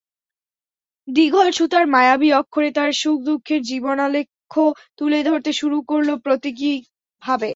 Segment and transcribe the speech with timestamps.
[1.07, 4.61] দীঘল সুতার মায়াবী অক্ষরে তার সুখ-দুঃখের জীবনালেখ্য
[4.97, 7.49] তুলে ধরতে শুরু করল প্রতীকীভাবে।